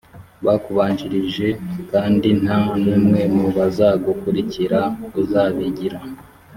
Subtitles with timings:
[0.45, 4.79] bakubanjirije f kandi nta n umwe mu bazagukurikira
[5.21, 5.99] uzabigira